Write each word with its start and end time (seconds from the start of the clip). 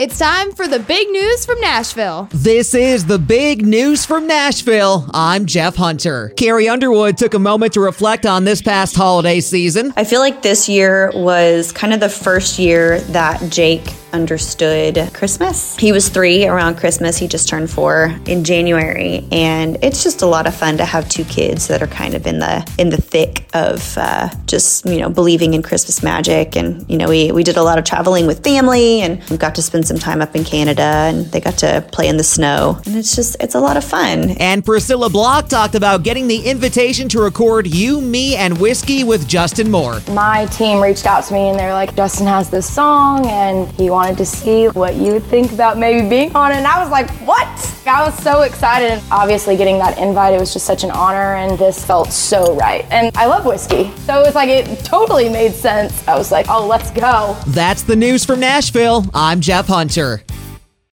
It's 0.00 0.18
time 0.18 0.52
for 0.52 0.66
the 0.66 0.78
big 0.78 1.10
news 1.10 1.44
from 1.44 1.60
Nashville. 1.60 2.26
This 2.32 2.72
is 2.72 3.04
the 3.04 3.18
big 3.18 3.66
news 3.66 4.06
from 4.06 4.26
Nashville. 4.26 5.04
I'm 5.12 5.44
Jeff 5.44 5.76
Hunter. 5.76 6.30
Carrie 6.38 6.70
Underwood 6.70 7.18
took 7.18 7.34
a 7.34 7.38
moment 7.38 7.74
to 7.74 7.80
reflect 7.80 8.24
on 8.24 8.44
this 8.44 8.62
past 8.62 8.96
holiday 8.96 9.40
season. 9.40 9.92
I 9.98 10.04
feel 10.04 10.20
like 10.20 10.40
this 10.40 10.70
year 10.70 11.12
was 11.14 11.70
kind 11.72 11.92
of 11.92 12.00
the 12.00 12.08
first 12.08 12.58
year 12.58 13.00
that 13.12 13.52
Jake 13.52 13.86
understood 14.12 15.10
Christmas. 15.12 15.76
He 15.76 15.92
was 15.92 16.08
three 16.08 16.46
around 16.46 16.76
Christmas. 16.76 17.16
He 17.16 17.28
just 17.28 17.48
turned 17.48 17.70
four 17.70 18.14
in 18.26 18.44
January, 18.44 19.26
and 19.30 19.78
it's 19.82 20.02
just 20.02 20.22
a 20.22 20.26
lot 20.26 20.46
of 20.46 20.54
fun 20.54 20.76
to 20.78 20.84
have 20.84 21.08
two 21.08 21.24
kids 21.24 21.68
that 21.68 21.82
are 21.82 21.86
kind 21.86 22.14
of 22.14 22.26
in 22.26 22.38
the 22.38 22.68
in 22.78 22.90
the 22.90 22.96
thick 23.00 23.46
of 23.54 23.96
uh, 23.96 24.28
just 24.46 24.84
you 24.86 24.98
know 24.98 25.08
believing 25.08 25.54
in 25.54 25.62
Christmas 25.62 26.02
magic. 26.02 26.56
And 26.56 26.88
you 26.90 26.98
know 26.98 27.08
we 27.08 27.32
we 27.32 27.44
did 27.44 27.56
a 27.56 27.62
lot 27.62 27.78
of 27.78 27.84
traveling 27.84 28.26
with 28.26 28.42
family, 28.42 29.00
and 29.00 29.22
we 29.30 29.36
got 29.36 29.54
to 29.54 29.62
spend 29.62 29.86
some 29.86 29.98
time 29.98 30.20
up 30.20 30.34
in 30.34 30.44
Canada, 30.44 30.82
and 30.82 31.26
they 31.26 31.40
got 31.40 31.58
to 31.58 31.86
play 31.92 32.08
in 32.08 32.16
the 32.16 32.24
snow, 32.24 32.80
and 32.86 32.96
it's 32.96 33.14
just 33.14 33.36
it's 33.40 33.54
a 33.54 33.60
lot 33.60 33.76
of 33.76 33.84
fun. 33.84 34.30
And 34.40 34.64
Priscilla 34.64 35.08
Block 35.08 35.48
talked 35.48 35.74
about 35.74 36.02
getting 36.02 36.26
the 36.26 36.44
invitation 36.44 37.08
to 37.10 37.20
record 37.20 37.66
"You, 37.66 38.00
Me, 38.00 38.36
and 38.36 38.58
Whiskey" 38.58 39.04
with 39.04 39.28
Justin 39.28 39.70
Moore. 39.70 40.00
My 40.10 40.46
team 40.46 40.82
reached 40.82 41.06
out 41.06 41.24
to 41.24 41.34
me, 41.34 41.50
and 41.50 41.58
they're 41.58 41.72
like, 41.72 41.94
"Justin 41.94 42.26
has 42.26 42.50
this 42.50 42.68
song, 42.72 43.26
and 43.26 43.68
he 43.72 43.88
wants." 43.88 43.99
Wanted 44.00 44.16
to 44.16 44.24
see 44.24 44.66
what 44.68 44.94
you 44.94 45.12
would 45.12 45.24
think 45.24 45.52
about 45.52 45.76
maybe 45.76 46.08
being 46.08 46.34
on 46.34 46.52
it. 46.52 46.56
And 46.56 46.66
I 46.66 46.82
was 46.82 46.90
like, 46.90 47.10
what? 47.26 47.46
I 47.86 48.02
was 48.02 48.16
so 48.22 48.42
excited. 48.42 49.02
Obviously, 49.10 49.58
getting 49.58 49.76
that 49.78 49.98
invite, 49.98 50.32
it 50.32 50.40
was 50.40 50.54
just 50.54 50.64
such 50.64 50.84
an 50.84 50.90
honor, 50.92 51.34
and 51.34 51.58
this 51.58 51.84
felt 51.84 52.10
so 52.10 52.56
right. 52.56 52.86
And 52.90 53.14
I 53.14 53.26
love 53.26 53.44
whiskey. 53.44 53.92
So 54.06 54.22
it 54.22 54.24
was 54.24 54.34
like, 54.34 54.48
it 54.48 54.82
totally 54.86 55.28
made 55.28 55.52
sense. 55.52 56.08
I 56.08 56.16
was 56.16 56.32
like, 56.32 56.46
oh, 56.48 56.66
let's 56.66 56.90
go. 56.92 57.36
That's 57.48 57.82
the 57.82 57.96
news 57.96 58.24
from 58.24 58.40
Nashville. 58.40 59.04
I'm 59.12 59.42
Jeff 59.42 59.66
Hunter. 59.66 60.22